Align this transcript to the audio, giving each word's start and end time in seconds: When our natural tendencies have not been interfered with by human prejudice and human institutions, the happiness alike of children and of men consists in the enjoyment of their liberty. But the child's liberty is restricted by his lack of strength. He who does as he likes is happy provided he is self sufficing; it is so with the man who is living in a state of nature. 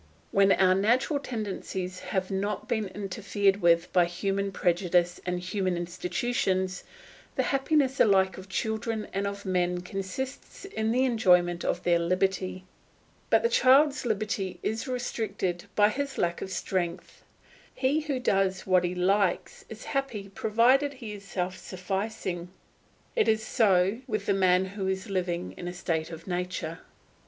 When 0.31 0.51
our 0.53 0.73
natural 0.73 1.19
tendencies 1.19 1.99
have 1.99 2.31
not 2.31 2.67
been 2.67 2.87
interfered 2.87 3.57
with 3.61 3.93
by 3.93 4.05
human 4.05 4.51
prejudice 4.51 5.21
and 5.27 5.39
human 5.39 5.77
institutions, 5.77 6.83
the 7.35 7.43
happiness 7.43 7.99
alike 7.99 8.35
of 8.35 8.49
children 8.49 9.07
and 9.13 9.27
of 9.27 9.45
men 9.45 9.81
consists 9.81 10.65
in 10.65 10.91
the 10.91 11.05
enjoyment 11.05 11.63
of 11.63 11.83
their 11.83 11.99
liberty. 11.99 12.63
But 13.29 13.43
the 13.43 13.47
child's 13.49 14.03
liberty 14.03 14.59
is 14.63 14.87
restricted 14.87 15.65
by 15.75 15.89
his 15.89 16.17
lack 16.17 16.41
of 16.41 16.49
strength. 16.49 17.21
He 17.75 17.99
who 17.99 18.19
does 18.19 18.63
as 18.67 18.81
he 18.83 18.95
likes 18.95 19.65
is 19.69 19.83
happy 19.83 20.29
provided 20.29 20.93
he 20.95 21.13
is 21.13 21.25
self 21.25 21.55
sufficing; 21.59 22.49
it 23.15 23.27
is 23.27 23.45
so 23.45 24.01
with 24.07 24.25
the 24.25 24.33
man 24.33 24.65
who 24.65 24.87
is 24.87 25.11
living 25.11 25.51
in 25.57 25.67
a 25.67 25.73
state 25.73 26.09
of 26.09 26.25
nature. 26.25 26.79